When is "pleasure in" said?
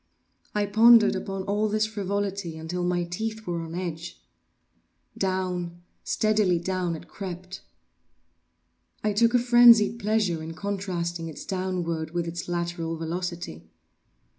9.99-10.55